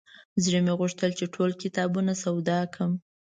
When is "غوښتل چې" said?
0.79-1.25